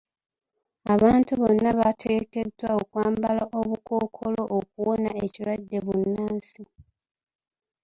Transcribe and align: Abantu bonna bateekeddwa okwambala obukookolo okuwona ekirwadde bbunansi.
Abantu 0.93 1.31
bonna 1.41 1.69
bateekeddwa 1.79 2.69
okwambala 2.81 3.43
obukookolo 3.59 4.41
okuwona 4.57 5.09
ekirwadde 5.23 5.77
bbunansi. 5.81 6.63